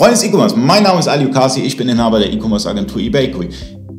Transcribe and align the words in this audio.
Freunde 0.00 0.14
des 0.14 0.24
E-Commerce, 0.24 0.56
mein 0.56 0.82
Name 0.82 0.98
ist 0.98 1.08
Ali 1.08 1.26
Ukasi, 1.26 1.60
ich 1.60 1.76
bin 1.76 1.86
Inhaber 1.86 2.20
der 2.20 2.32
E-Commerce 2.32 2.66
Agentur 2.66 3.02
eBakery. 3.02 3.50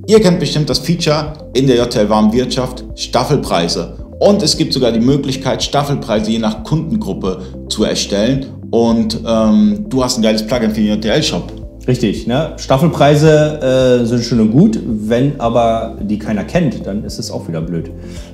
Ihr 0.08 0.20
kennt 0.20 0.40
bestimmt 0.40 0.68
das 0.68 0.80
Feature 0.80 1.34
in 1.54 1.68
der 1.68 1.76
JTL 1.76 2.10
Warenwirtschaft 2.10 2.84
Staffelpreise. 2.96 4.04
Und 4.20 4.42
es 4.42 4.58
gibt 4.58 4.74
sogar 4.74 4.92
die 4.92 5.00
Möglichkeit, 5.00 5.62
Staffelpreise 5.62 6.32
je 6.32 6.40
nach 6.40 6.64
Kundengruppe 6.64 7.44
zu 7.70 7.84
erstellen. 7.84 8.48
Und 8.72 9.20
ähm, 9.28 9.86
du 9.90 10.04
hast 10.04 10.18
ein 10.18 10.24
geiles 10.24 10.44
Plugin 10.44 10.72
für 10.72 10.82
den 10.82 11.00
JTL-Shop. 11.00 11.61
Richtig, 11.88 12.28
ne? 12.28 12.54
Staffelpreise 12.58 14.02
äh, 14.02 14.06
sind 14.06 14.24
schön 14.24 14.40
und 14.40 14.52
gut, 14.52 14.80
wenn 14.86 15.40
aber 15.42 15.98
die 16.00 16.20
keiner 16.20 16.44
kennt, 16.44 16.86
dann 16.86 17.04
ist 17.04 17.18
es 17.18 17.32
auch 17.32 17.48
wieder 17.48 17.60
blöd. 17.60 17.90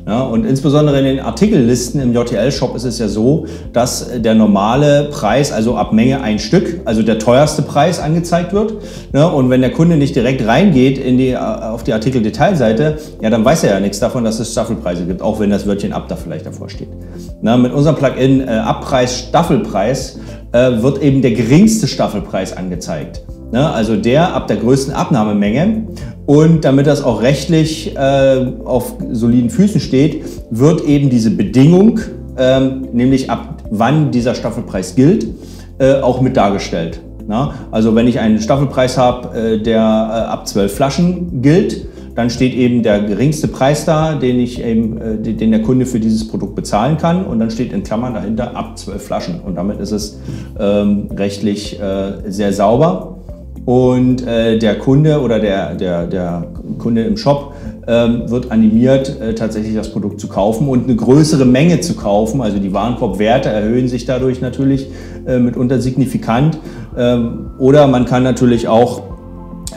Ja, 0.06 0.24
und 0.24 0.46
insbesondere 0.46 1.00
in 1.00 1.06
den 1.06 1.20
Artikellisten 1.22 2.02
im 2.02 2.14
JTL-Shop 2.14 2.76
ist 2.76 2.84
es 2.84 3.00
ja 3.00 3.08
so, 3.08 3.46
dass 3.72 4.10
der 4.18 4.36
normale 4.36 5.06
Preis, 5.12 5.54
also 5.54 5.78
ab 5.78 5.94
Menge 5.94 6.22
ein 6.22 6.40
Stück, 6.40 6.82
also 6.84 7.04
der 7.04 7.20
teuerste 7.20 7.62
Preis 7.62 8.02
angezeigt 8.02 8.52
wird. 8.52 8.74
Ne? 9.14 9.26
Und 9.30 9.50
wenn 9.50 9.62
der 9.62 9.72
Kunde 9.72 9.96
nicht 9.96 10.16
direkt 10.18 10.46
reingeht 10.46 10.98
in 10.98 11.18
die, 11.18 11.38
auf 11.38 11.86
die 11.86 11.94
Artikeldetailseite, 11.94 12.98
ja, 13.22 13.30
dann 13.30 13.46
weiß 13.46 13.64
er 13.64 13.72
ja 13.76 13.80
nichts 13.80 14.00
davon, 14.00 14.26
dass 14.26 14.40
es 14.42 14.52
Staffelpreise 14.52 15.06
gibt, 15.06 15.22
auch 15.22 15.40
wenn 15.40 15.52
das 15.52 15.66
Wörtchen 15.66 15.94
ab 15.94 16.10
da 16.10 16.18
vielleicht 16.18 16.46
davor 16.46 16.68
steht. 16.70 16.90
Na, 17.42 17.56
mit 17.56 17.72
unserem 17.72 17.96
Plugin 17.96 18.42
äh, 18.42 18.52
Abpreis, 18.52 19.20
Staffelpreis 19.20 20.20
äh, 20.52 20.82
wird 20.82 21.02
eben 21.02 21.22
der 21.22 21.32
geringste 21.32 21.88
Staffelpreis 21.88 22.56
angezeigt. 22.56 23.22
Ne? 23.52 23.70
Also 23.70 23.96
der 23.96 24.36
ab 24.36 24.48
der 24.48 24.58
größten 24.58 24.94
Abnahmemenge. 24.94 25.88
Und 26.26 26.66
damit 26.66 26.88
das 26.88 27.04
auch 27.04 27.22
rechtlich 27.22 27.96
äh, 27.96 28.46
auf 28.66 28.96
soliden 29.12 29.50
Füßen 29.50 29.80
steht, 29.80 30.26
wird 30.50 30.84
eben 30.84 31.10
diese 31.10 31.32
Bedingung, 31.32 32.02
ähm, 32.38 32.90
nämlich 32.92 33.30
ab 33.30 33.64
wann 33.70 34.12
dieser 34.12 34.36
Staffelpreis 34.36 34.96
gilt, 34.96 35.28
äh, 35.80 36.02
auch 36.02 36.20
mit 36.20 36.36
dargestellt. 36.36 37.02
Na? 37.28 37.54
Also 37.72 37.96
wenn 37.96 38.08
ich 38.08 38.20
einen 38.20 38.40
Staffelpreis 38.40 38.98
habe, 38.98 39.38
äh, 39.38 39.62
der 39.62 39.80
äh, 39.80 40.32
ab 40.32 40.48
12 40.48 40.74
Flaschen 40.74 41.42
gilt, 41.42 41.88
dann 42.16 42.30
steht 42.30 42.56
eben 42.56 42.82
der 42.82 43.04
geringste 43.04 43.48
Preis 43.48 43.86
da, 43.86 44.16
den, 44.16 44.40
ich 44.40 44.62
eben, 44.64 44.98
äh, 45.00 45.18
den 45.18 45.52
der 45.52 45.62
Kunde 45.62 45.86
für 45.86 46.00
dieses 46.00 46.28
Produkt 46.28 46.56
bezahlen 46.56 46.98
kann. 46.98 47.24
Und 47.26 47.40
dann 47.40 47.52
steht 47.52 47.72
in 47.72 47.84
Klammern 47.84 48.16
dahinter 48.16 48.56
ab 48.56 48.78
12 48.78 49.02
Flaschen. 49.02 49.40
Und 49.40 49.56
damit 49.56 49.80
ist 49.80 49.92
es 49.92 50.20
ähm, 50.60 51.10
rechtlich 51.16 51.80
äh, 51.80 52.14
sehr 52.28 52.52
sauber 52.54 53.17
und 53.68 54.26
äh, 54.26 54.58
der 54.58 54.80
Kunde 54.80 55.20
oder 55.20 55.40
der, 55.40 55.76
der, 55.76 56.08
der 56.08 56.48
Kunde 56.78 57.04
im 57.04 57.18
Shop 57.18 57.54
ähm, 57.86 58.24
wird 58.30 58.50
animiert, 58.50 59.20
äh, 59.20 59.36
tatsächlich 59.36 59.76
das 59.76 59.92
Produkt 59.92 60.22
zu 60.22 60.30
kaufen 60.30 60.70
und 60.70 60.86
eine 60.86 60.96
größere 60.96 61.44
Menge 61.44 61.82
zu 61.82 61.96
kaufen. 61.96 62.42
Also 62.42 62.60
die 62.60 62.72
Warenkorbwerte 62.72 63.50
erhöhen 63.50 63.90
sich 63.90 64.06
dadurch 64.06 64.40
natürlich 64.40 64.88
äh, 65.28 65.40
mitunter 65.40 65.82
signifikant. 65.82 66.60
Ähm, 66.98 67.50
oder 67.58 67.88
man 67.88 68.06
kann 68.06 68.24
natürlich 68.24 68.70
auch 68.70 69.02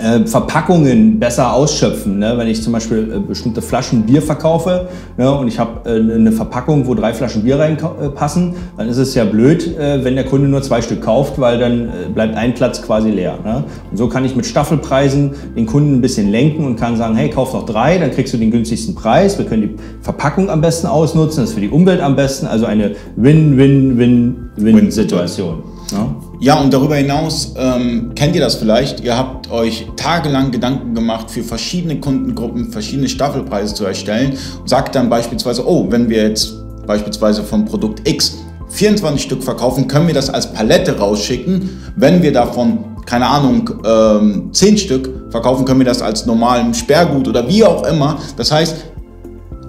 äh, 0.01 0.27
Verpackungen 0.27 1.19
besser 1.19 1.53
ausschöpfen. 1.53 2.19
Ne? 2.19 2.35
Wenn 2.37 2.49
ich 2.49 2.63
zum 2.63 2.73
Beispiel 2.73 3.13
äh, 3.15 3.21
bestimmte 3.21 3.63
Flaschen 3.63 4.03
Bier 4.03 4.23
verkaufe 4.23 4.89
ne? 5.17 5.33
und 5.33 5.49
ich 5.49 5.59
habe 5.59 5.89
äh, 5.89 6.15
eine 6.15 6.33
Verpackung, 6.33 6.87
wo 6.87 6.95
drei 6.95 7.13
Flaschen 7.13 7.45
Bier 7.45 7.59
reinpassen, 7.59 8.55
dann 8.77 8.89
ist 8.89 8.97
es 8.97 9.15
ja 9.15 9.25
blöd, 9.25 9.77
äh, 9.79 10.05
wenn 10.05 10.15
der 10.15 10.25
Kunde 10.25 10.49
nur 10.49 10.63
zwei 10.63 10.83
Stück 10.83 11.03
kauft, 11.03 11.41
weil 11.41 11.59
dann 11.59 11.89
äh, 11.89 12.09
bleibt 12.13 12.37
ein 12.37 12.55
Platz 12.55 12.83
quasi 12.83 13.11
leer. 13.11 13.39
Ne? 13.45 13.65
Und 13.91 13.97
so 13.97 14.09
kann 14.09 14.25
ich 14.25 14.37
mit 14.37 14.47
Staffelpreisen 14.47 15.33
den 15.57 15.67
Kunden 15.67 15.97
ein 15.97 16.01
bisschen 16.01 16.31
lenken 16.31 16.65
und 16.65 16.77
kann 16.77 16.97
sagen, 16.97 17.17
hey, 17.17 17.31
kauf 17.31 17.53
doch 17.53 17.67
drei, 17.67 17.99
dann 17.99 18.11
kriegst 18.11 18.33
du 18.33 18.39
den 18.39 18.51
günstigsten 18.51 18.95
Preis. 18.95 19.39
Wir 19.39 19.47
können 19.47 19.63
die 19.63 19.77
Verpackung 20.01 20.51
am 20.51 20.61
besten 20.61 20.87
ausnutzen, 20.87 21.43
das 21.43 21.51
ist 21.51 21.55
für 21.55 21.61
die 21.61 21.71
Umwelt 21.71 22.01
am 22.01 22.17
besten. 22.17 22.47
Also 22.47 22.67
eine 22.67 22.97
Win-Win-Win-Win-Situation. 23.17 25.63
Ja? 25.93 26.15
Ja, 26.43 26.59
und 26.59 26.73
darüber 26.73 26.97
hinaus 26.97 27.53
ähm, 27.59 28.13
kennt 28.15 28.35
ihr 28.35 28.41
das 28.41 28.55
vielleicht. 28.55 29.01
Ihr 29.01 29.17
habt 29.17 29.51
euch 29.51 29.87
tagelang 29.97 30.51
Gedanken 30.51 30.95
gemacht, 30.95 31.31
für 31.31 31.43
verschiedene 31.43 32.01
Kundengruppen 32.01 32.73
verschiedene 32.73 33.11
Staffelpreise 33.11 33.75
zu 33.75 33.85
erstellen. 33.85 34.39
Und 34.59 34.69
sagt 34.69 34.95
dann 34.95 35.11
beispielsweise, 35.11 35.69
oh, 35.69 35.87
wenn 35.91 36.09
wir 36.09 36.27
jetzt 36.27 36.55
beispielsweise 36.87 37.43
vom 37.43 37.67
Produkt 37.67 38.09
X 38.09 38.39
24 38.71 39.23
Stück 39.23 39.45
verkaufen, 39.45 39.87
können 39.87 40.07
wir 40.07 40.15
das 40.15 40.31
als 40.31 40.51
Palette 40.51 40.99
rausschicken. 40.99 41.83
Wenn 41.97 42.23
wir 42.23 42.33
davon, 42.33 42.85
keine 43.05 43.27
Ahnung, 43.27 43.71
ähm, 43.85 44.49
10 44.51 44.79
Stück 44.79 45.11
verkaufen, 45.29 45.67
können 45.67 45.81
wir 45.81 45.87
das 45.87 46.01
als 46.01 46.25
normalen 46.25 46.73
Sperrgut 46.73 47.29
oder 47.29 47.47
wie 47.49 47.65
auch 47.65 47.85
immer. 47.87 48.19
Das 48.39 48.51
heißt, 48.51 48.77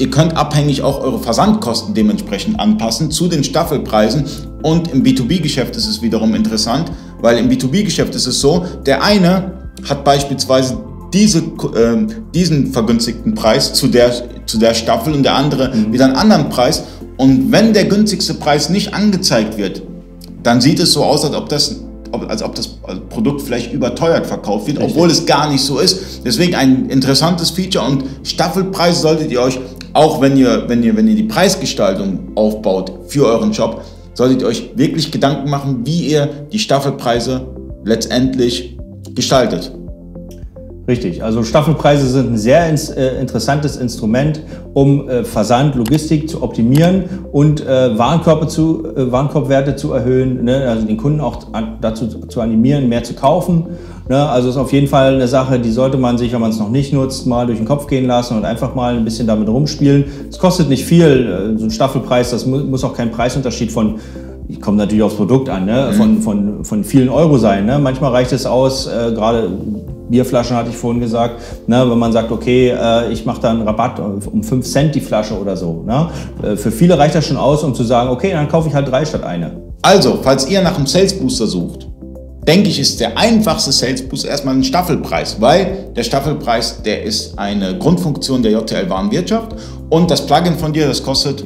Ihr 0.01 0.09
könnt 0.09 0.35
abhängig 0.35 0.81
auch 0.81 1.03
eure 1.03 1.19
Versandkosten 1.19 1.93
dementsprechend 1.93 2.59
anpassen 2.59 3.11
zu 3.11 3.27
den 3.27 3.43
Staffelpreisen. 3.43 4.25
Und 4.61 4.91
im 4.91 5.03
B2B-Geschäft 5.03 5.75
ist 5.75 5.87
es 5.87 6.01
wiederum 6.01 6.35
interessant, 6.35 6.91
weil 7.21 7.37
im 7.37 7.49
B2B-Geschäft 7.49 8.15
ist 8.15 8.27
es 8.27 8.39
so, 8.39 8.65
der 8.85 9.03
eine 9.03 9.53
hat 9.87 10.03
beispielsweise 10.03 10.77
diese, 11.13 11.39
äh, 11.39 12.07
diesen 12.33 12.71
vergünstigten 12.71 13.35
Preis 13.35 13.73
zu 13.73 13.87
der, 13.87 14.11
zu 14.45 14.57
der 14.57 14.73
Staffel 14.73 15.13
und 15.13 15.23
der 15.23 15.35
andere 15.35 15.75
mhm. 15.75 15.93
wieder 15.93 16.05
einen 16.05 16.15
anderen 16.15 16.49
Preis. 16.49 16.83
Und 17.17 17.51
wenn 17.51 17.73
der 17.73 17.85
günstigste 17.85 18.33
Preis 18.35 18.69
nicht 18.69 18.93
angezeigt 18.93 19.57
wird, 19.57 19.81
dann 20.43 20.61
sieht 20.61 20.79
es 20.79 20.93
so 20.93 21.03
aus, 21.03 21.23
als 21.23 21.35
ob 21.35 21.49
das 21.49 21.81
als 22.27 22.43
ob 22.43 22.55
das 22.55 22.67
Produkt 23.09 23.41
vielleicht 23.41 23.71
überteuert 23.71 24.27
verkauft 24.27 24.67
wird, 24.67 24.79
Richtig. 24.79 24.95
obwohl 24.95 25.09
es 25.09 25.25
gar 25.25 25.49
nicht 25.49 25.61
so 25.61 25.79
ist. 25.79 26.21
Deswegen 26.25 26.55
ein 26.55 26.89
interessantes 26.89 27.51
Feature 27.51 27.85
und 27.85 28.03
Staffelpreis 28.23 29.01
solltet 29.01 29.31
ihr 29.31 29.41
euch, 29.41 29.59
auch 29.93 30.21
wenn 30.21 30.35
ihr, 30.37 30.65
wenn 30.67 30.83
ihr, 30.83 30.95
wenn 30.95 31.07
ihr 31.07 31.15
die 31.15 31.23
Preisgestaltung 31.23 32.31
aufbaut 32.35 32.91
für 33.07 33.25
euren 33.25 33.53
Shop, 33.53 33.81
solltet 34.21 34.43
ihr 34.43 34.47
euch 34.47 34.69
wirklich 34.75 35.11
Gedanken 35.11 35.49
machen, 35.49 35.83
wie 35.83 36.11
ihr 36.11 36.27
die 36.51 36.59
Staffelpreise 36.59 37.47
letztendlich 37.83 38.77
gestaltet. 39.15 39.73
Richtig, 40.87 41.23
also 41.23 41.43
Staffelpreise 41.43 42.07
sind 42.07 42.33
ein 42.33 42.37
sehr 42.37 42.67
äh, 42.67 43.21
interessantes 43.21 43.77
Instrument, 43.77 44.41
um 44.73 45.07
äh, 45.07 45.23
Versand, 45.23 45.75
Logistik 45.75 46.27
zu 46.27 46.41
optimieren 46.41 47.03
und 47.31 47.65
äh, 47.65 47.97
Warenkörper 47.97 48.47
zu, 48.47 48.83
Warenkorbwerte 48.95 49.75
zu 49.75 49.93
erhöhen, 49.93 50.43
ne? 50.43 50.67
also 50.67 50.87
den 50.87 50.97
Kunden 50.97 51.21
auch 51.21 51.37
dazu 51.79 52.07
zu 52.07 52.41
animieren, 52.41 52.89
mehr 52.89 53.03
zu 53.03 53.13
kaufen. 53.13 53.67
Ne? 54.09 54.27
Also 54.27 54.49
ist 54.49 54.57
auf 54.57 54.73
jeden 54.73 54.87
Fall 54.87 55.13
eine 55.15 55.27
Sache, 55.27 55.59
die 55.59 55.71
sollte 55.71 55.97
man 55.97 56.17
sich, 56.17 56.33
wenn 56.33 56.41
man 56.41 56.49
es 56.49 56.59
noch 56.59 56.71
nicht 56.71 56.93
nutzt, 56.93 57.27
mal 57.27 57.45
durch 57.45 57.59
den 57.59 57.67
Kopf 57.67 57.85
gehen 57.85 58.07
lassen 58.07 58.35
und 58.35 58.43
einfach 58.43 58.73
mal 58.73 58.95
ein 58.95 59.05
bisschen 59.05 59.27
damit 59.27 59.49
rumspielen. 59.49 60.05
Es 60.29 60.39
kostet 60.39 60.67
nicht 60.67 60.83
viel, 60.83 61.55
so 61.57 61.65
ein 61.65 61.71
Staffelpreis, 61.71 62.31
das 62.31 62.47
muss 62.47 62.83
auch 62.83 62.95
kein 62.95 63.11
Preisunterschied 63.11 63.71
von 63.71 63.99
ich 64.51 64.59
komme 64.59 64.77
natürlich 64.77 65.01
aufs 65.01 65.15
Produkt 65.15 65.47
an, 65.49 65.65
ne? 65.65 65.93
von, 65.93 66.15
mhm. 66.15 66.21
von, 66.21 66.65
von 66.65 66.83
vielen 66.83 67.07
Euro 67.07 67.37
sein. 67.37 67.65
Ne? 67.65 67.79
Manchmal 67.79 68.11
reicht 68.11 68.33
es 68.33 68.45
aus, 68.45 68.85
äh, 68.85 69.11
gerade 69.13 69.49
Bierflaschen 70.11 70.55
hatte 70.55 70.69
ich 70.69 70.77
vorhin 70.77 70.99
gesagt, 70.99 71.41
ne, 71.67 71.89
wenn 71.89 71.97
man 71.97 72.11
sagt, 72.11 72.31
okay, 72.31 72.69
äh, 72.69 73.11
ich 73.11 73.25
mache 73.25 73.41
da 73.41 73.49
einen 73.49 73.61
Rabatt 73.63 73.99
um 73.99 74.43
5 74.43 74.65
Cent 74.65 74.93
die 74.93 75.01
Flasche 75.01 75.39
oder 75.39 75.57
so. 75.57 75.83
Ne? 75.85 76.09
Äh, 76.43 76.55
für 76.57 76.71
viele 76.71 76.97
reicht 76.99 77.15
das 77.15 77.25
schon 77.25 77.37
aus, 77.37 77.63
um 77.63 77.73
zu 77.73 77.83
sagen, 77.83 78.09
okay, 78.09 78.31
dann 78.31 78.47
kaufe 78.47 78.67
ich 78.67 78.75
halt 78.75 78.91
drei 78.91 79.05
statt 79.05 79.23
eine. 79.23 79.61
Also, 79.81 80.19
falls 80.21 80.47
ihr 80.47 80.61
nach 80.61 80.75
einem 80.75 80.85
Sales 80.85 81.17
Booster 81.17 81.47
sucht, 81.47 81.87
denke 82.47 82.69
ich, 82.69 82.79
ist 82.79 82.99
der 82.99 83.17
einfachste 83.17 83.71
Sales 83.71 84.07
Booster 84.07 84.29
erstmal 84.29 84.55
ein 84.55 84.63
Staffelpreis, 84.63 85.37
weil 85.39 85.91
der 85.95 86.03
Staffelpreis, 86.03 86.83
der 86.83 87.03
ist 87.03 87.39
eine 87.39 87.77
Grundfunktion 87.77 88.43
der 88.43 88.51
JTL 88.51 88.89
Warenwirtschaft 88.89 89.55
und 89.89 90.11
das 90.11 90.25
Plugin 90.25 90.55
von 90.55 90.73
dir, 90.73 90.87
das 90.87 91.01
kostet 91.01 91.45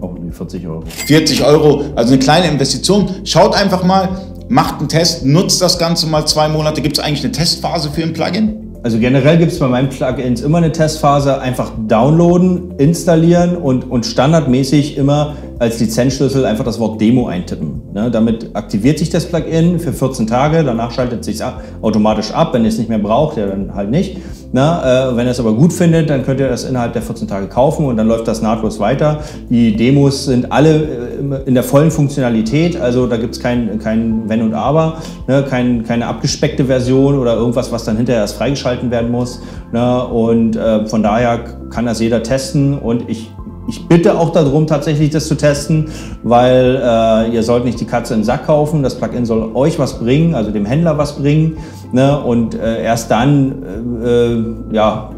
auch 0.00 0.14
40 0.30 0.66
Euro. 0.66 0.82
40 0.86 1.44
Euro, 1.44 1.84
also 1.94 2.12
eine 2.12 2.18
kleine 2.18 2.48
Investition. 2.48 3.08
Schaut 3.24 3.54
einfach 3.54 3.82
mal, 3.84 4.08
macht 4.48 4.78
einen 4.78 4.88
Test, 4.88 5.24
nutzt 5.24 5.60
das 5.60 5.78
Ganze 5.78 6.06
mal 6.06 6.26
zwei 6.26 6.48
Monate. 6.48 6.80
Gibt 6.80 6.98
es 6.98 7.04
eigentlich 7.04 7.24
eine 7.24 7.32
Testphase 7.32 7.90
für 7.90 8.02
ein 8.02 8.12
Plugin? 8.12 8.66
Also 8.82 9.00
generell 9.00 9.36
gibt 9.38 9.50
es 9.50 9.58
bei 9.58 9.66
meinen 9.66 9.88
Plugins 9.88 10.42
immer 10.42 10.58
eine 10.58 10.70
Testphase. 10.70 11.40
Einfach 11.40 11.72
downloaden, 11.88 12.74
installieren 12.78 13.56
und, 13.56 13.90
und 13.90 14.06
standardmäßig 14.06 14.96
immer 14.96 15.34
als 15.58 15.80
Lizenzschlüssel 15.80 16.44
einfach 16.44 16.64
das 16.64 16.78
Wort 16.78 17.00
Demo 17.00 17.26
eintippen. 17.26 17.80
Ne? 17.92 18.10
Damit 18.10 18.54
aktiviert 18.54 18.98
sich 18.98 19.10
das 19.10 19.26
Plugin 19.26 19.80
für 19.80 19.92
14 19.92 20.26
Tage, 20.26 20.62
danach 20.62 20.92
schaltet 20.92 21.20
es 21.20 21.26
sich 21.26 21.40
automatisch 21.82 22.30
ab. 22.30 22.52
Wenn 22.52 22.62
ihr 22.62 22.68
es 22.68 22.78
nicht 22.78 22.88
mehr 22.88 22.98
braucht, 22.98 23.38
ja 23.38 23.46
dann 23.46 23.74
halt 23.74 23.90
nicht. 23.90 24.18
Ne? 24.56 24.62
Äh, 24.62 25.14
wenn 25.14 25.26
ihr 25.26 25.32
es 25.32 25.38
aber 25.38 25.52
gut 25.52 25.70
findet, 25.70 26.08
dann 26.08 26.24
könnt 26.24 26.40
ihr 26.40 26.48
das 26.48 26.64
innerhalb 26.64 26.94
der 26.94 27.02
14 27.02 27.28
Tage 27.28 27.46
kaufen 27.46 27.84
und 27.84 27.98
dann 27.98 28.08
läuft 28.08 28.26
das 28.26 28.40
nahtlos 28.40 28.80
weiter. 28.80 29.20
Die 29.50 29.76
Demos 29.76 30.24
sind 30.24 30.50
alle 30.50 30.76
äh, 30.76 31.42
in 31.44 31.52
der 31.52 31.62
vollen 31.62 31.90
Funktionalität, 31.90 32.80
also 32.80 33.06
da 33.06 33.18
gibt 33.18 33.34
es 33.34 33.40
kein, 33.42 33.78
kein 33.80 34.26
Wenn 34.30 34.40
und 34.40 34.54
Aber, 34.54 35.02
ne? 35.26 35.44
kein, 35.46 35.84
keine 35.84 36.06
abgespeckte 36.06 36.64
Version 36.64 37.18
oder 37.18 37.34
irgendwas, 37.34 37.70
was 37.70 37.84
dann 37.84 37.98
hinterher 37.98 38.22
erst 38.22 38.38
freigeschalten 38.38 38.90
werden 38.90 39.10
muss. 39.10 39.42
Ne? 39.74 40.06
Und 40.06 40.56
äh, 40.56 40.86
von 40.86 41.02
daher 41.02 41.38
kann 41.68 41.84
das 41.84 42.00
jeder 42.00 42.22
testen 42.22 42.78
und 42.78 43.10
ich 43.10 43.30
ich 43.68 43.88
bitte 43.88 44.18
auch 44.18 44.30
darum, 44.30 44.66
tatsächlich 44.66 45.10
das 45.10 45.26
zu 45.26 45.34
testen, 45.34 45.88
weil 46.22 46.80
äh, 46.82 47.34
ihr 47.34 47.42
sollt 47.42 47.64
nicht 47.64 47.80
die 47.80 47.84
Katze 47.84 48.14
im 48.14 48.22
Sack 48.22 48.46
kaufen. 48.46 48.82
Das 48.82 48.96
Plugin 48.96 49.24
soll 49.24 49.50
euch 49.54 49.78
was 49.78 49.98
bringen, 49.98 50.34
also 50.34 50.50
dem 50.50 50.64
Händler 50.64 50.98
was 50.98 51.16
bringen. 51.16 51.56
Ne? 51.92 52.20
Und 52.20 52.54
äh, 52.54 52.82
erst 52.82 53.10
dann 53.10 53.62
äh, 54.02 54.08
äh 54.08 54.44
ja, 54.72 55.10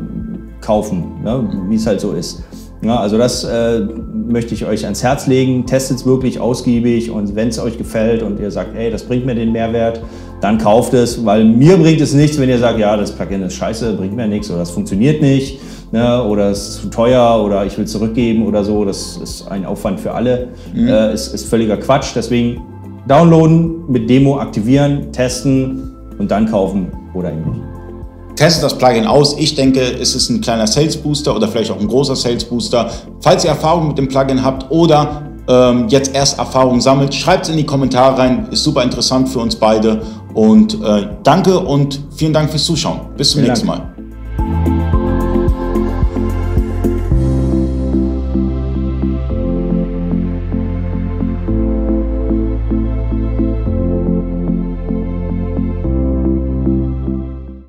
kaufen, 0.61 1.23
ne? 1.23 1.49
wie 1.69 1.75
es 1.75 1.87
halt 1.87 2.01
so 2.01 2.13
ist. 2.13 2.43
Ja, 2.81 3.01
also 3.01 3.19
das 3.19 3.43
äh, 3.43 3.81
möchte 4.29 4.55
ich 4.55 4.65
euch 4.65 4.85
ans 4.85 5.03
Herz 5.03 5.27
legen. 5.27 5.67
Testet 5.67 5.99
es 5.99 6.07
wirklich 6.07 6.41
ausgiebig 6.41 7.11
und 7.11 7.35
wenn 7.35 7.49
es 7.49 7.59
euch 7.59 7.77
gefällt 7.77 8.23
und 8.23 8.39
ihr 8.39 8.51
sagt, 8.51 8.71
hey, 8.75 8.91
das 8.91 9.03
bringt 9.03 9.27
mir 9.27 9.35
den 9.35 9.51
Mehrwert, 9.51 10.01
dann 10.41 10.59
kauft 10.59 10.95
es, 10.95 11.25
weil 11.25 11.45
mir 11.45 11.77
bringt 11.77 12.01
es 12.01 12.15
nichts, 12.15 12.39
wenn 12.39 12.49
ihr 12.49 12.59
sagt, 12.59 12.79
ja, 12.79 12.97
das 12.97 13.11
Plugin 13.11 13.43
ist 13.43 13.55
scheiße, 13.55 13.95
bringt 13.95 14.15
mir 14.15 14.29
nichts 14.29 14.49
oder 14.51 14.63
es 14.63 14.71
funktioniert 14.71 15.21
nicht 15.21 15.59
ne, 15.93 16.23
oder 16.23 16.51
es 16.51 16.69
ist 16.69 16.83
zu 16.83 16.89
teuer 16.89 17.43
oder 17.45 17.65
ich 17.67 17.77
will 17.79 17.87
zurückgeben 17.87 18.47
oder 18.47 18.65
so. 18.65 18.85
Das 18.85 19.17
ist 19.17 19.49
ein 19.49 19.65
Aufwand 19.65 20.01
für 20.01 20.13
alle. 20.13 20.49
Mhm. 20.75 20.89
Äh, 20.89 21.15
ist, 21.15 21.35
ist 21.35 21.49
völliger 21.49 21.77
Quatsch. 21.77 22.13
Deswegen 22.15 22.61
downloaden, 23.07 23.91
mit 23.91 24.09
Demo 24.09 24.39
aktivieren, 24.39 25.13
testen 25.13 25.97
und 26.19 26.31
dann 26.31 26.51
kaufen 26.51 26.89
oder 27.15 27.33
eben 27.33 27.51
nicht. 27.51 27.63
Testet 28.37 28.63
das 28.63 28.79
Plugin 28.79 29.05
aus. 29.05 29.37
Ich 29.39 29.57
denke, 29.57 29.81
es 29.81 30.15
ist 30.15 30.31
ein 30.31 30.41
kleiner 30.41 30.67
Sales 30.67 30.97
Booster 30.97 31.35
oder 31.35 31.49
vielleicht 31.49 31.73
auch 31.73 31.81
ein 31.81 31.89
großer 31.89 32.15
Sales 32.15 32.45
Booster. 32.45 32.89
Falls 33.21 33.45
ihr 33.45 33.51
Erfahrung 33.51 33.89
mit 33.89 33.99
dem 33.99 34.07
Plugin 34.07 34.45
habt 34.45 34.71
oder 34.71 35.23
ähm, 35.49 35.89
jetzt 35.89 36.15
erst 36.15 36.39
Erfahrung 36.39 36.81
sammelt, 36.81 37.13
schreibt 37.13 37.47
es 37.47 37.51
in 37.51 37.57
die 37.57 37.67
Kommentare 37.67 38.17
rein. 38.17 38.47
Ist 38.53 38.63
super 38.63 38.85
interessant 38.85 39.29
für 39.29 39.41
uns 39.41 39.57
beide. 39.57 40.03
Und 40.35 40.75
äh, 40.85 41.09
danke 41.25 41.59
und 41.59 42.01
vielen 42.15 42.33
Dank 42.33 42.51
fürs 42.51 42.65
Zuschauen. 42.65 43.01
Bis 43.17 43.31
zum 43.31 43.41
vielen 43.41 43.51
nächsten 43.51 43.67
Dank. 43.67 43.81
Mal. 43.81 43.98